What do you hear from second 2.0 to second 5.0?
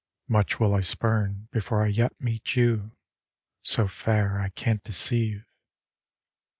meet you, So fair I can't